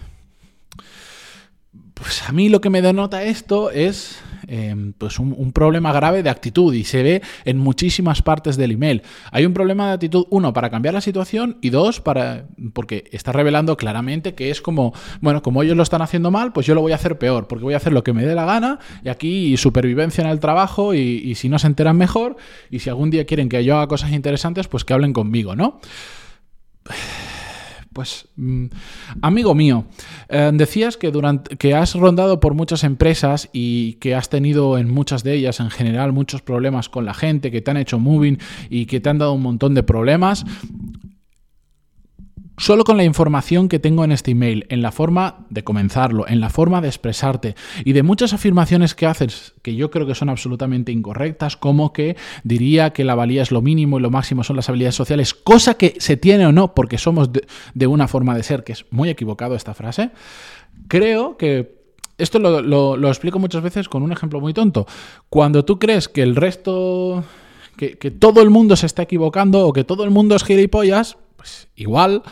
Pues 1.95 2.29
a 2.29 2.31
mí 2.31 2.47
lo 2.47 2.61
que 2.61 2.69
me 2.69 2.83
denota 2.83 3.23
esto 3.23 3.71
es 3.71 4.19
Em, 4.47 4.93
pues 4.93 5.19
un, 5.19 5.51
problema 5.53 5.93
grave 5.93 6.23
de 6.23 6.29
actitud 6.29 6.73
y 6.73 6.83
se 6.83 7.03
ve 7.03 7.21
en 7.45 7.57
muchísimas 7.57 8.21
partes 8.21 8.57
del 8.57 8.71
email. 8.71 9.03
Hay 9.31 9.45
un 9.45 9.53
problema 9.53 9.87
de 9.87 9.93
actitud, 9.93 10.25
uno, 10.29 10.53
para 10.53 10.69
cambiar 10.69 10.93
la 10.93 11.01
situación 11.01 11.57
y 11.61 11.69
dos, 11.69 12.01
para 12.01 12.45
porque 12.73 13.05
está 13.11 13.31
revelando 13.31 13.77
claramente 13.77 14.33
que 14.33 14.49
es 14.49 14.61
como, 14.61 14.93
bueno, 15.21 15.41
como 15.43 15.61
ellos 15.61 15.77
lo 15.77 15.83
están 15.83 16.01
haciendo 16.01 16.31
mal, 16.31 16.53
pues 16.53 16.65
yo 16.65 16.75
lo 16.75 16.81
voy 16.81 16.91
a 16.91 16.95
hacer 16.95 17.17
peor, 17.17 17.47
porque 17.47 17.63
voy 17.63 17.73
a 17.73 17.77
hacer 17.77 17.93
lo 17.93 18.03
que 18.03 18.13
me 18.13 18.25
dé 18.25 18.35
la 18.35 18.45
gana 18.45 18.79
y 19.03 19.09
aquí 19.09 19.55
supervivencia 19.57 20.23
en 20.23 20.29
el 20.29 20.39
trabajo 20.39 20.93
y, 20.93 20.99
y 20.99 21.35
si 21.35 21.49
no 21.49 21.59
se 21.59 21.67
enteran 21.67 21.97
mejor 21.97 22.35
y 22.71 22.79
si 22.79 22.89
algún 22.89 23.09
día 23.11 23.25
quieren 23.25 23.49
que 23.49 23.63
yo 23.63 23.77
haga 23.77 23.87
cosas 23.87 24.11
interesantes, 24.11 24.67
pues 24.67 24.83
que 24.83 24.93
hablen 24.93 25.13
conmigo, 25.13 25.55
¿no? 25.55 25.79
Pues, 27.93 28.27
mm, 28.35 28.65
amigo 29.21 29.53
mío, 29.53 29.85
eh, 30.29 30.51
decías 30.53 30.97
que, 30.97 31.11
durante, 31.11 31.55
que 31.57 31.75
has 31.75 31.93
rondado 31.93 32.39
por 32.39 32.55
muchas 32.55 32.83
empresas 32.83 33.49
y 33.53 33.93
que 33.93 34.15
has 34.15 34.29
tenido 34.29 34.77
en 34.77 34.91
muchas 34.91 35.23
de 35.23 35.33
ellas 35.35 35.59
en 35.59 35.69
general 35.69 36.11
muchos 36.11 36.41
problemas 36.41 36.89
con 36.89 37.05
la 37.05 37.13
gente, 37.13 37.51
que 37.51 37.61
te 37.61 37.71
han 37.71 37.77
hecho 37.77 37.99
moving 37.99 38.39
y 38.69 38.87
que 38.87 38.99
te 38.99 39.09
han 39.09 39.19
dado 39.19 39.33
un 39.33 39.41
montón 39.41 39.75
de 39.75 39.83
problemas 39.83 40.45
solo 42.63 42.85
con 42.85 42.95
la 42.95 43.03
información 43.03 43.67
que 43.67 43.77
tengo 43.77 44.05
en 44.05 44.13
este 44.13 44.31
email, 44.31 44.65
en 44.69 44.81
la 44.81 44.93
forma 44.93 45.45
de 45.49 45.65
comenzarlo, 45.65 46.25
en 46.29 46.39
la 46.39 46.49
forma 46.49 46.79
de 46.79 46.87
expresarte 46.87 47.55
y 47.83 47.91
de 47.91 48.03
muchas 48.03 48.31
afirmaciones 48.31 48.95
que 48.95 49.05
haces 49.05 49.53
que 49.61 49.75
yo 49.75 49.91
creo 49.91 50.07
que 50.07 50.15
son 50.15 50.29
absolutamente 50.29 50.93
incorrectas, 50.93 51.57
como 51.57 51.91
que 51.91 52.15
diría 52.45 52.93
que 52.93 53.03
la 53.03 53.15
valía 53.15 53.41
es 53.41 53.51
lo 53.51 53.61
mínimo 53.61 53.99
y 53.99 54.01
lo 54.01 54.11
máximo 54.11 54.45
son 54.45 54.55
las 54.55 54.69
habilidades 54.69 54.95
sociales, 54.95 55.33
cosa 55.33 55.73
que 55.73 55.95
se 55.99 56.15
tiene 56.15 56.47
o 56.47 56.53
no 56.53 56.73
porque 56.73 56.97
somos 56.97 57.31
de, 57.33 57.85
una 57.87 58.07
forma 58.07 58.33
de 58.33 58.43
ser, 58.43 58.63
que 58.63 58.71
es 58.71 58.85
muy 58.91 59.09
equivocado 59.09 59.55
esta 59.55 59.73
frase, 59.73 60.11
creo 60.87 61.35
que 61.35 61.83
esto 62.17 62.39
lo, 62.39 63.07
explico 63.09 63.39
muchas 63.39 63.61
veces 63.61 63.89
con 63.89 64.03
un 64.03 64.13
ejemplo 64.13 64.39
muy 64.39 64.53
tonto. 64.53 64.87
Cuando 65.29 65.65
tú 65.65 65.79
crees 65.79 66.07
que 66.07 66.21
el 66.21 66.37
resto, 66.37 67.25
que, 67.75 67.95
todo 68.11 68.41
el 68.41 68.49
mundo 68.49 68.77
se 68.77 68.85
está 68.85 69.01
equivocando 69.01 69.67
o 69.67 69.73
que 69.73 69.83
todo 69.83 70.05
el 70.05 70.11
mundo 70.11 70.33
es 70.37 70.45
gilipollas, 70.45 71.17
pues 71.43 71.67
igual, 71.75 72.23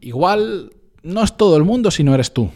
igual 0.00 0.72
no 1.04 1.22
es 1.22 1.36
todo 1.36 1.56
el 1.56 1.62
mundo 1.62 1.92
si 1.92 2.02
no 2.02 2.12
eres 2.12 2.34
tú. 2.34 2.50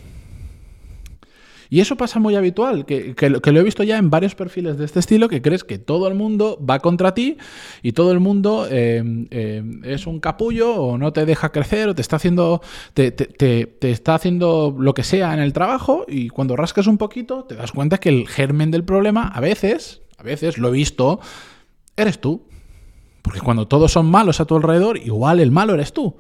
Y 1.71 1.81
eso 1.81 1.97
pasa 1.97 2.19
muy 2.19 2.35
habitual, 2.35 2.85
que, 2.85 3.15
que, 3.15 3.31
lo 3.31 3.61
he 3.61 3.63
visto 3.63 3.85
ya 3.85 3.99
en 3.99 4.11
varios 4.11 4.35
perfiles 4.35 4.77
de 4.77 4.85
este 4.85 4.99
estilo, 4.99 5.29
que 5.29 5.41
crees 5.41 5.63
que 5.63 5.79
todo 5.79 6.09
el 6.09 6.15
mundo 6.15 6.59
va 6.69 6.81
contra 6.81 7.15
ti 7.15 7.39
y 7.83 7.93
todo 7.93 8.11
el 8.11 8.19
mundo 8.19 8.67
eh, 8.69 9.03
eh, 9.31 9.63
es 9.85 10.09
un 10.09 10.19
capullo 10.19 10.75
o 10.75 10.99
no 10.99 11.13
te 11.13 11.25
deja 11.25 11.51
crecer 11.51 11.89
o 11.89 11.95
te 11.95 12.03
está 12.03 12.17
haciendo, 12.17 12.61
te, 12.95 13.13
te, 13.13 13.91
está 13.91 14.17
haciendo 14.17 14.77
lo 14.77 14.93
que 14.93 15.05
sea 15.05 15.33
en 15.33 15.41
el 15.41 15.53
trabajo 15.53 16.05
y 16.09 16.29
cuando 16.29 16.57
rascas 16.57 16.89
un 16.89 16.99
poquito 16.99 17.45
te 17.45 17.55
das 17.55 17.71
cuenta 17.71 17.99
que 17.99 18.09
el 18.09 18.29
germen 18.29 18.73
del 18.73 18.85
problema 18.85 19.29
a 19.29 19.41
veces, 19.41 20.03
a 20.19 20.25
veces 20.25 20.59
lo 20.59 20.69
he 20.69 20.73
visto, 20.73 21.21
eres 21.97 22.21
tú. 22.21 22.52
Porque 23.23 23.41
cuando 23.41 23.67
todos 23.69 23.93
son 23.93 24.07
malos 24.11 24.41
a 24.41 24.45
tu 24.45 24.57
alrededor, 24.57 24.99
igual 24.99 25.41
el 25.41 25.51
malo 25.51 25.75
eres 25.75 25.93
tú. 25.93 26.17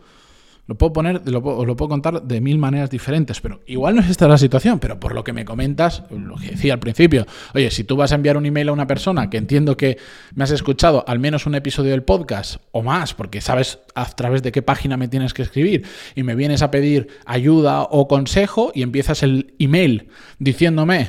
Lo 0.68 0.76
puedo 0.76 0.92
poner, 0.92 1.28
lo 1.28 1.42
puedo, 1.42 1.88
contar 1.88 2.23
de 2.23 2.40
mil 2.40 2.56
maneras 2.56 2.88
diferentes, 2.88 3.40
pero 3.40 3.61
igual 3.66 3.97
no 3.97 4.00
es 4.00 4.09
esta 4.09 4.28
la 4.28 4.38
situación, 4.38 4.78
pero 4.78 5.00
por 5.00 5.12
lo 5.12 5.25
que 5.25 5.32
me 5.32 5.44
comentas, 5.44 6.04
lo 6.11 6.37
que 6.37 6.52
decía 6.52 6.75
al 6.75 6.78
principio, 6.78 7.26
oye, 7.52 7.68
si 7.73 7.82
tú 7.82 7.97
vas 7.97 8.12
a 8.12 8.14
enviar 8.14 8.37
un 8.37 8.47
email 8.47 8.68
a 8.68 8.73
una 8.73 8.87
persona 8.87 9.28
que 9.28 9.38
entiendo 9.38 9.76
que 9.76 9.99
me 10.37 10.44
has 10.44 10.52
escuchado 10.52 11.04
al 11.09 11.18
menos 11.18 11.47
un 11.47 11.56
episodio 11.56 11.90
del 11.90 12.04
podcast 12.04 12.62
o 12.71 12.80
más, 12.80 13.12
porque 13.12 13.40
sabes 13.40 13.80
a 13.97 14.06
través 14.11 14.44
de 14.44 14.52
qué 14.52 14.62
página 14.62 14.97
me 14.97 15.09
tienes 15.09 15.35
que 15.35 15.42
escribir 15.42 15.85
y 16.14 16.23
me 16.23 16.37
vienes 16.37 16.62
a 16.62 16.71
pedir 16.71 17.09
ayuda 17.26 17.82
o 17.82 18.06
consejo 18.06 18.71
y 18.73 18.82
empiezas 18.82 19.25
el 19.25 19.54
email 19.59 20.11
diciéndome 20.38 21.09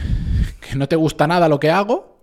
que 0.67 0.75
no 0.75 0.87
te 0.87 0.95
gusta 0.95 1.27
nada 1.27 1.47
lo 1.47 1.59
que 1.59 1.69
hago, 1.69 2.17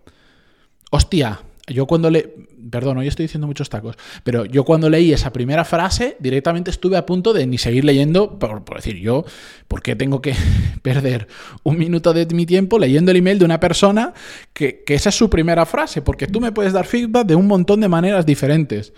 hostia, 0.91 1.43
yo 1.71 1.87
cuando 1.87 2.11
le... 2.11 2.35
Perdón, 2.71 2.99
hoy 2.99 3.09
estoy 3.09 3.25
diciendo 3.25 3.47
muchos 3.47 3.71
tacos, 3.71 3.97
pero 4.23 4.45
yo 4.45 4.65
cuando 4.65 4.89
leí 4.91 5.13
esa 5.13 5.33
primera 5.33 5.65
frase 5.65 6.17
directamente 6.21 6.71
estuve 6.71 6.97
a 6.97 7.07
punto 7.07 7.33
de 7.33 7.47
ni 7.47 7.59
seguir 7.59 7.85
leyendo, 7.85 8.39
por, 8.39 8.63
decir 8.77 8.97
yo, 8.97 9.25
¿por 9.67 9.83
qué 9.83 9.97
tengo 9.97 10.21
que 10.21 10.35
perder 10.83 11.27
un 11.63 11.79
minuto 11.79 12.13
de 12.13 12.27
mi 12.27 12.47
tiempo 12.47 12.79
leyendo 12.79 13.11
el 13.11 13.17
email 13.17 13.39
de 13.39 13.45
una 13.45 13.59
persona 13.59 14.13
que, 14.53 14.85
que 14.85 14.95
esa 14.95 15.09
es 15.09 15.15
su 15.15 15.31
primera 15.31 15.67
frase? 15.67 16.03
Porque 16.03 16.27
tú 16.27 16.41
me 16.41 16.53
puedes 16.53 16.73
dar 16.73 16.87
feedback 16.87 17.27
de 17.27 17.35
un 17.35 17.47
montón 17.47 17.81
de 17.81 17.89
maneras 17.89 18.27
diferentes. 18.27 18.93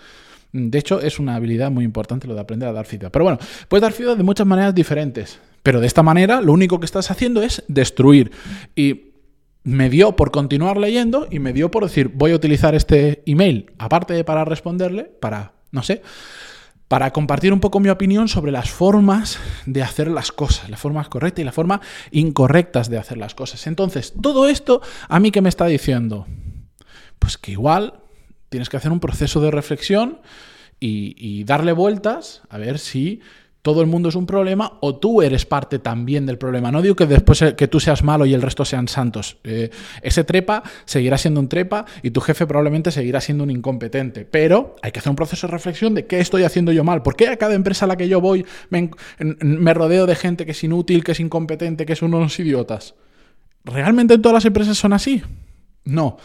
De 0.51 0.77
hecho, 0.77 1.01
es 1.01 1.17
una 1.17 1.35
habilidad 1.35 1.71
muy 1.71 1.83
importante 1.83 2.27
lo 2.27 2.35
de 2.35 2.41
aprender 2.41 2.69
a 2.69 2.73
dar 2.73 2.85
feedback. 2.85 3.11
Pero 3.11 3.25
bueno, 3.25 3.39
puedes 3.67 3.81
dar 3.81 3.91
feedback 3.91 4.17
de 4.17 4.23
muchas 4.23 4.45
maneras 4.45 4.75
diferentes. 4.75 5.39
Pero 5.63 5.79
de 5.79 5.87
esta 5.87 6.03
manera, 6.03 6.41
lo 6.41 6.53
único 6.53 6.79
que 6.79 6.85
estás 6.85 7.09
haciendo 7.09 7.41
es 7.41 7.63
destruir. 7.67 8.31
Y 8.75 9.12
me 9.63 9.89
dio 9.89 10.15
por 10.15 10.31
continuar 10.31 10.77
leyendo 10.77 11.27
y 11.29 11.39
me 11.39 11.53
dio 11.53 11.71
por 11.71 11.83
decir, 11.83 12.09
voy 12.09 12.31
a 12.31 12.35
utilizar 12.35 12.75
este 12.75 13.23
email, 13.25 13.71
aparte 13.77 14.13
de 14.13 14.23
para 14.23 14.45
responderle, 14.45 15.03
para, 15.03 15.53
no 15.71 15.83
sé, 15.83 16.01
para 16.87 17.11
compartir 17.11 17.53
un 17.53 17.59
poco 17.59 17.79
mi 17.79 17.89
opinión 17.89 18.27
sobre 18.27 18.51
las 18.51 18.69
formas 18.69 19.39
de 19.65 19.81
hacer 19.81 20.09
las 20.09 20.31
cosas, 20.31 20.69
las 20.69 20.79
formas 20.79 21.07
correctas 21.07 21.41
y 21.41 21.45
las 21.45 21.55
formas 21.55 21.79
incorrectas 22.11 22.89
de 22.89 22.97
hacer 22.97 23.17
las 23.17 23.35
cosas. 23.35 23.65
Entonces, 23.65 24.13
todo 24.21 24.47
esto 24.47 24.81
a 25.07 25.19
mí 25.19 25.31
que 25.31 25.41
me 25.41 25.49
está 25.49 25.65
diciendo, 25.65 26.27
pues 27.17 27.37
que 27.37 27.51
igual 27.51 28.01
tienes 28.49 28.69
que 28.69 28.77
hacer 28.77 28.91
un 28.91 28.99
proceso 28.99 29.41
de 29.41 29.49
reflexión 29.49 30.19
y, 30.79 31.15
y 31.17 31.45
darle 31.45 31.71
vueltas 31.71 32.41
a 32.49 32.57
ver 32.57 32.77
si 32.77 33.21
todo 33.63 33.81
el 33.81 33.87
mundo 33.87 34.09
es 34.09 34.15
un 34.15 34.25
problema 34.25 34.73
o 34.81 34.97
tú 34.97 35.21
eres 35.21 35.45
parte 35.45 35.79
también 35.79 36.25
del 36.25 36.37
problema. 36.37 36.69
No 36.69 36.81
digo 36.81 36.95
que 36.95 37.05
después 37.05 37.43
que 37.57 37.67
tú 37.69 37.79
seas 37.79 38.03
malo 38.03 38.25
y 38.25 38.33
el 38.33 38.41
resto 38.41 38.65
sean 38.65 38.89
santos. 38.89 39.37
Eh, 39.45 39.69
ese 40.01 40.25
trepa 40.25 40.63
seguirá 40.83 41.17
siendo 41.17 41.39
un 41.39 41.47
trepa 41.47 41.85
y 42.01 42.11
tu 42.11 42.19
jefe 42.19 42.45
probablemente 42.45 42.91
seguirá 42.91 43.21
siendo 43.21 43.45
un 43.45 43.51
incompetente. 43.51 44.25
Pero 44.25 44.75
hay 44.81 44.91
que 44.91 44.99
hacer 44.99 45.09
un 45.09 45.15
proceso 45.15 45.47
de 45.47 45.51
reflexión 45.51 45.93
de 45.93 46.05
qué 46.05 46.19
estoy 46.19 46.43
haciendo 46.43 46.73
yo 46.73 46.83
mal. 46.83 47.03
¿Por 47.03 47.15
qué 47.15 47.29
a 47.29 47.37
cada 47.37 47.55
empresa 47.55 47.85
a 47.85 47.87
la 47.87 47.95
que 47.95 48.09
yo 48.09 48.19
voy 48.19 48.45
me, 48.69 49.73
rodeo 49.73 50.05
de 50.05 50.15
gente 50.15 50.45
que 50.45 50.51
es 50.51 50.63
inútil, 50.63 51.01
que 51.01 51.13
es 51.13 51.21
incompetente, 51.21 51.85
que 51.85 51.95
son 51.95 52.13
unos 52.13 52.37
idiotas? 52.39 52.95
¿Realmente 53.63 54.15
en 54.15 54.21
todas 54.21 54.33
las 54.33 54.45
empresas 54.45 54.77
son 54.77 54.91
así? 54.91 55.23
No 55.85 56.17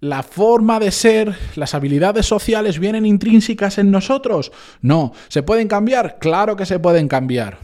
la 0.00 0.22
forma 0.22 0.80
de 0.80 0.90
ser, 0.90 1.36
las 1.56 1.74
habilidades 1.74 2.26
sociales 2.26 2.78
vienen 2.78 3.04
intrínsecas 3.04 3.78
en 3.78 3.90
nosotros. 3.90 4.50
No, 4.80 5.12
¿se 5.28 5.42
pueden 5.42 5.68
cambiar? 5.68 6.18
Claro 6.18 6.56
que 6.56 6.66
se 6.66 6.78
pueden 6.78 7.06
cambiar. 7.06 7.58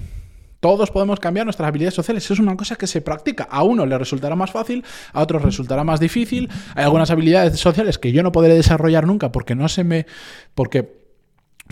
Todos 0.60 0.90
podemos 0.90 1.20
cambiar 1.20 1.46
nuestras 1.46 1.68
habilidades 1.68 1.94
sociales. 1.94 2.30
Es 2.30 2.38
una 2.38 2.56
cosa 2.56 2.76
que 2.76 2.86
se 2.86 3.00
practica. 3.00 3.44
A 3.44 3.62
uno 3.62 3.86
le 3.86 3.96
resultará 3.96 4.36
más 4.36 4.50
fácil, 4.50 4.84
a 5.12 5.22
otros 5.22 5.42
resultará 5.42 5.84
más 5.84 6.00
difícil. 6.00 6.50
Hay 6.74 6.84
algunas 6.84 7.10
habilidades 7.10 7.58
sociales 7.58 7.98
que 7.98 8.12
yo 8.12 8.22
no 8.22 8.32
podré 8.32 8.54
desarrollar 8.54 9.06
nunca 9.06 9.32
porque 9.32 9.54
no 9.54 9.68
se 9.68 9.84
me. 9.84 10.06
porque. 10.54 11.06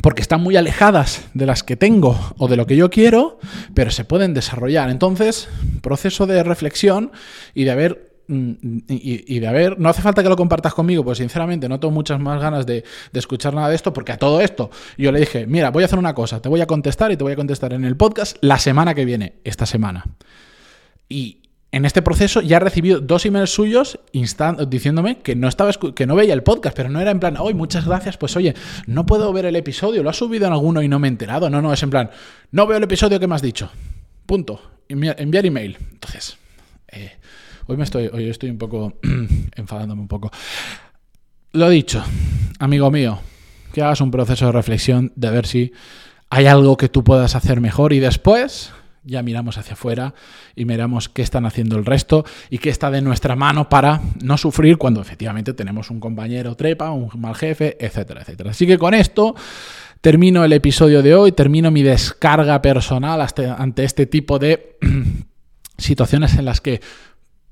Porque 0.03 0.23
están 0.23 0.41
muy 0.41 0.57
alejadas 0.57 1.29
de 1.35 1.47
las 1.47 1.63
que 1.63 1.77
tengo 1.77 2.19
o 2.37 2.49
de 2.49 2.57
lo 2.57 2.67
que 2.67 2.75
yo 2.75 2.91
quiero, 2.91 3.39
pero 3.75 3.93
se 3.93 4.05
pueden 4.05 4.35
desarrollar. 4.35 4.91
Entonces, 4.91 5.49
proceso 5.83 6.27
de 6.27 6.43
reflexión 6.43 7.13
y 7.55 7.63
de 7.63 7.71
haber 7.71 8.14
Mm, 8.27 8.79
y, 8.89 9.39
de 9.39 9.47
haber, 9.47 9.79
no 9.79 9.91
hace 9.91 10.01
falta 10.01 10.23
que 10.23 10.29
lo 10.29 10.37
compartas 10.37 10.73
conmigo, 10.73 11.05
pues 11.05 11.19
sinceramente 11.19 11.69
no 11.69 11.79
tengo 11.79 11.93
muchas 11.93 12.19
más 12.19 12.41
ganas 12.41 12.65
de, 12.65 12.85
escuchar 13.13 13.55
nada 13.55 13.69
de 13.69 13.75
esto, 13.75 13.93
porque 13.93 14.13
a 14.13 14.17
todo 14.17 14.41
esto 14.41 14.71
yo 14.97 15.13
le 15.13 15.21
dije, 15.21 15.47
mira, 15.47 15.71
voy 15.71 15.83
a 15.83 15.87
hacer 15.87 15.99
una 15.99 16.15
cosa, 16.15 16.41
te 16.41 16.49
voy 16.49 16.61
a 16.61 16.67
contestar 16.67 17.13
y 17.13 17.17
te 17.17 17.25
voy 17.25 17.35
a 17.35 17.37
contestar 17.37 17.75
en 17.75 17.85
el 17.85 17.97
podcast 17.97 18.39
la 18.41 18.59
semana 18.59 18.95
que 18.95 19.05
viene, 19.05 19.35
esta 19.45 19.67
semana. 19.67 20.05
Y 21.09 21.43
en 21.71 21.85
este 21.85 22.01
proceso 22.01 22.41
ya 22.41 22.57
he 22.57 22.61
recibido 22.61 23.01
dos 23.01 23.27
emails 23.27 23.51
suyos 23.51 23.99
diciéndome 24.69 25.19
que 25.19 25.35
no, 25.35 25.49
estaba, 25.49 25.73
que 25.73 26.07
no 26.07 26.15
veía 26.15 26.33
el 26.33 26.43
podcast, 26.43 26.75
pero 26.75 26.89
no 26.89 27.01
era 27.01 27.11
en 27.11 27.21
plan, 27.21 27.37
hoy 27.37 27.53
muchas 27.53 27.85
gracias, 27.85 28.17
pues 28.17 28.37
oye, 28.37 28.55
no 28.87 29.05
puedo 29.05 29.33
ver 29.33 29.45
el 29.45 29.57
episodio, 29.57 30.03
lo 30.03 30.09
has 30.09 30.17
subido 30.17 30.47
en 30.47 30.53
alguno 30.55 30.83
y 30.83 30.89
no 30.89 30.99
me 30.99 31.09
he 31.09 31.11
enterado. 31.11 31.51
No, 31.51 31.61
no, 31.61 31.73
es 31.73 31.83
en 31.83 31.91
plan, 31.91 32.11
no 32.53 32.67
veo 32.67 32.79
el 32.79 32.85
episodio 32.85 33.21
que 33.21 33.27
me 33.27 33.35
has 33.35 33.43
dicho. 33.43 33.71
Punto. 34.25 34.61
Enviar, 34.89 35.17
enviar 35.19 35.47
email. 35.47 35.77
Entonces, 35.93 36.37
eh, 36.89 37.13
Hoy 37.67 37.79
me 37.79 37.85
estoy, 37.85 38.11
hoy 38.13 38.29
estoy 38.29 38.51
un 38.51 38.59
poco 38.59 38.99
enfadándome 39.57 40.03
un 40.03 40.09
poco. 40.09 40.31
Lo 41.53 41.71
dicho, 41.71 42.05
amigo 42.59 42.91
mío, 42.91 43.21
que 43.73 43.81
hagas 43.81 44.03
un 44.03 44.11
proceso 44.11 44.47
de 44.47 44.53
reflexión 44.53 45.13
de 45.17 45.31
ver 45.31 45.47
si 45.47 45.73
hay 46.29 46.45
algo 46.47 46.77
que 46.77 46.91
tú 46.91 47.03
puedas 47.05 47.35
hacer 47.35 47.63
mejor 47.63 47.95
y 47.95 48.01
después 48.01 48.73
ya 49.03 49.23
miramos 49.23 49.57
hacia 49.57 49.75
afuera 49.75 50.15
y 50.55 50.67
miramos 50.67 51.09
qué 51.09 51.23
están 51.23 51.47
haciendo 51.47 51.79
el 51.79 51.87
resto 51.87 52.27
y 52.51 52.59
qué 52.59 52.69
está 52.69 52.91
de 52.91 53.01
nuestra 53.01 53.35
mano 53.35 53.71
para 53.71 54.03
no 54.23 54.37
sufrir 54.37 54.77
cuando 54.77 55.01
efectivamente 55.01 55.55
tenemos 55.55 55.91
un 55.91 56.01
compañero 56.01 56.57
trepa, 56.57 56.91
un 56.91 57.09
mal 57.19 57.35
jefe, 57.35 57.79
etcétera, 57.81 58.23
etcétera. 58.23 58.51
Así 58.51 58.67
que 58.67 58.77
con 58.77 58.93
esto 58.93 59.35
termino 60.03 60.45
el 60.45 60.53
episodio 60.53 61.03
de 61.03 61.15
hoy, 61.15 61.33
termino 61.33 61.71
mi 61.71 61.83
descarga 61.83 62.61
personal 62.61 63.27
ante 63.57 63.85
este 63.85 64.05
tipo 64.05 64.39
de 64.39 64.77
situaciones 65.79 66.35
en 66.37 66.45
las 66.45 66.61
que 66.61 66.81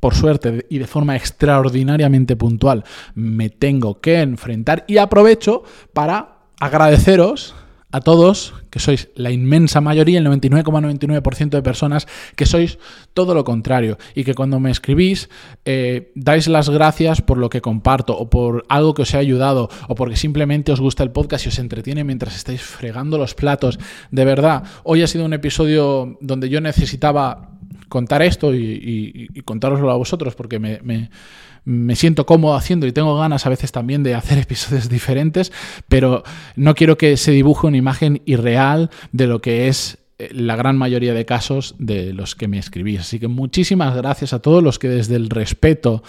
por 0.02 0.16
suerte 0.16 0.66
y 0.68 0.78
de 0.78 0.88
forma 0.88 1.14
extraordinariamente 1.14 2.34
puntual, 2.34 2.82
me 3.14 3.50
tengo 3.50 4.00
que 4.00 4.20
enfrentar 4.20 4.84
y 4.88 4.98
aprovecho 4.98 5.62
para 5.92 6.38
agradeceros 6.58 7.54
a 7.92 8.00
todos, 8.00 8.54
que 8.70 8.80
sois 8.80 9.10
la 9.14 9.30
inmensa 9.30 9.80
mayoría, 9.80 10.18
el 10.18 10.26
99,99% 10.26 11.50
de 11.50 11.62
personas, 11.62 12.08
que 12.34 12.46
sois 12.46 12.80
todo 13.14 13.32
lo 13.32 13.44
contrario 13.44 13.96
y 14.16 14.24
que 14.24 14.34
cuando 14.34 14.58
me 14.58 14.72
escribís 14.72 15.30
eh, 15.64 16.10
dais 16.16 16.48
las 16.48 16.68
gracias 16.68 17.22
por 17.22 17.38
lo 17.38 17.48
que 17.48 17.60
comparto 17.60 18.18
o 18.18 18.28
por 18.28 18.64
algo 18.68 18.94
que 18.94 19.02
os 19.02 19.14
ha 19.14 19.18
ayudado 19.18 19.68
o 19.86 19.94
porque 19.94 20.16
simplemente 20.16 20.72
os 20.72 20.80
gusta 20.80 21.04
el 21.04 21.12
podcast 21.12 21.46
y 21.46 21.50
os 21.50 21.60
entretiene 21.60 22.02
mientras 22.02 22.34
estáis 22.34 22.62
fregando 22.62 23.18
los 23.18 23.34
platos. 23.36 23.78
De 24.10 24.24
verdad, 24.24 24.64
hoy 24.82 25.02
ha 25.02 25.06
sido 25.06 25.26
un 25.26 25.34
episodio 25.34 26.18
donde 26.20 26.48
yo 26.48 26.60
necesitaba 26.60 27.51
contar 27.92 28.22
esto 28.22 28.54
y, 28.54 29.28
y, 29.34 29.40
contároslo 29.42 29.90
a 29.90 29.96
vosotros 29.96 30.34
porque 30.34 30.58
me, 30.58 31.94
siento 31.94 32.24
cómodo 32.24 32.54
haciendo 32.54 32.86
y 32.86 32.92
tengo 32.92 33.18
ganas 33.18 33.44
a 33.44 33.50
veces 33.50 33.70
también 33.70 34.02
de 34.02 34.14
hacer 34.14 34.38
episodios 34.46 34.88
diferentes, 34.88 35.52
pero 35.88 36.22
no 36.56 36.74
quiero 36.74 36.96
que 36.96 37.18
se 37.18 37.32
dibuje 37.32 37.66
una 37.66 37.76
imagen 37.76 38.22
irreal 38.24 38.88
de 39.12 39.26
lo 39.26 39.42
que 39.42 39.68
es 39.68 39.98
la 40.18 40.56
gran 40.56 40.76
mayoría 40.76 41.14
de 41.14 41.24
casos 41.24 41.74
de 41.78 42.12
los 42.12 42.34
que 42.34 42.48
me 42.48 42.58
escribís. 42.58 43.00
Así 43.00 43.18
que 43.18 43.28
muchísimas 43.28 43.94
gracias 43.96 44.32
a 44.32 44.40
todos 44.40 44.62
los 44.62 44.78
que 44.78 44.88
desde 44.88 45.16
el 45.16 45.30
respeto, 45.30 46.02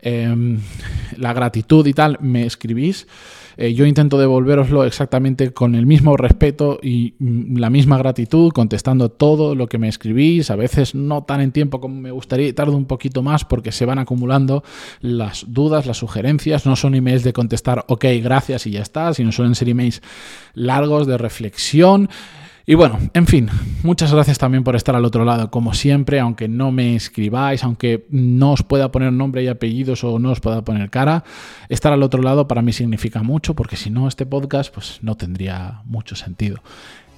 em, 0.00 0.58
la 1.16 1.32
gratitud 1.32 1.86
y 1.86 1.94
tal 1.94 2.18
me 2.20 2.44
escribís. 2.44 3.06
Eh, 3.56 3.74
yo 3.74 3.86
intento 3.86 4.18
devolveroslo 4.18 4.84
exactamente 4.84 5.52
con 5.52 5.74
el 5.74 5.86
mismo 5.86 6.16
respeto 6.16 6.80
y 6.82 7.14
mm, 7.18 7.56
la 7.58 7.70
misma 7.70 7.98
gratitud, 7.98 8.50
contestando 8.52 9.10
todo 9.10 9.54
lo 9.54 9.68
que 9.68 9.78
me 9.78 9.88
escribís, 9.88 10.50
a 10.50 10.56
veces 10.56 10.94
no 10.94 11.22
tan 11.22 11.40
en 11.40 11.52
tiempo 11.52 11.80
como 11.80 12.00
me 12.00 12.10
gustaría, 12.10 12.52
tardo 12.54 12.76
un 12.76 12.86
poquito 12.86 13.22
más 13.22 13.44
porque 13.44 13.70
se 13.70 13.86
van 13.86 13.98
acumulando 13.98 14.64
las 15.00 15.46
dudas, 15.48 15.86
las 15.86 15.98
sugerencias, 15.98 16.66
no 16.66 16.74
son 16.74 16.94
emails 16.94 17.22
de 17.22 17.32
contestar 17.32 17.84
ok, 17.86 18.04
gracias 18.22 18.66
y 18.66 18.72
ya 18.72 18.82
está, 18.82 19.14
sino 19.14 19.30
suelen 19.30 19.54
ser 19.54 19.68
emails 19.68 20.02
largos 20.54 21.06
de 21.06 21.16
reflexión. 21.16 22.08
Y 22.66 22.74
bueno, 22.74 22.98
en 23.12 23.26
fin, 23.26 23.50
muchas 23.82 24.12
gracias 24.14 24.38
también 24.38 24.64
por 24.64 24.74
estar 24.74 24.96
al 24.96 25.04
otro 25.04 25.26
lado, 25.26 25.50
como 25.50 25.74
siempre, 25.74 26.18
aunque 26.18 26.48
no 26.48 26.72
me 26.72 26.96
escribáis, 26.96 27.62
aunque 27.62 28.06
no 28.08 28.52
os 28.52 28.62
pueda 28.62 28.90
poner 28.90 29.12
nombre 29.12 29.42
y 29.42 29.48
apellidos 29.48 30.02
o 30.02 30.18
no 30.18 30.30
os 30.30 30.40
pueda 30.40 30.64
poner 30.64 30.88
cara, 30.88 31.24
estar 31.68 31.92
al 31.92 32.02
otro 32.02 32.22
lado 32.22 32.48
para 32.48 32.62
mí 32.62 32.72
significa 32.72 33.22
mucho, 33.22 33.54
porque 33.54 33.76
si 33.76 33.90
no, 33.90 34.08
este 34.08 34.24
podcast 34.24 34.72
pues 34.72 34.98
no 35.02 35.14
tendría 35.14 35.82
mucho 35.84 36.16
sentido. 36.16 36.62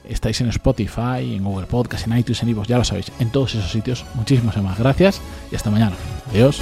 estáis 0.08 0.40
en 0.40 0.48
Spotify, 0.48 1.36
en 1.36 1.44
Google 1.44 1.66
Podcast, 1.66 2.08
en 2.08 2.18
iTunes, 2.18 2.42
en 2.42 2.48
iVoox, 2.48 2.68
ya 2.68 2.78
lo 2.78 2.84
sabéis, 2.84 3.12
en 3.20 3.30
todos 3.30 3.54
esos 3.54 3.70
sitios. 3.70 4.04
Muchísimas 4.14 4.56
más 4.62 4.78
gracias 4.78 5.20
y 5.52 5.54
hasta 5.54 5.70
mañana. 5.70 5.94
Adiós. 6.30 6.60